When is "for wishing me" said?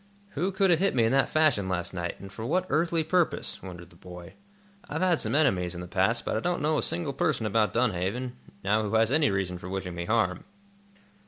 9.59-10.05